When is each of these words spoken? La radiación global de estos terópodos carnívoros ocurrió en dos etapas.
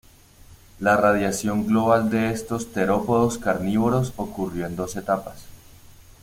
La 0.79 0.97
radiación 0.97 1.67
global 1.67 2.09
de 2.09 2.31
estos 2.31 2.71
terópodos 2.73 3.37
carnívoros 3.37 4.13
ocurrió 4.17 4.65
en 4.65 4.75
dos 4.75 4.95
etapas. 4.95 5.43